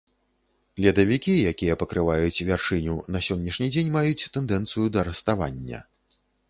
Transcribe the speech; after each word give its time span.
Ледавікі, 0.85 1.33
якія 1.51 1.75
пакрываюць 1.83 2.43
вяршыню, 2.49 2.97
на 3.17 3.23
сённяшні 3.29 3.67
дзень 3.77 3.95
маюць 3.99 4.27
тэндэнцыю 4.39 4.87
да 4.97 5.07
раставання. 5.11 5.79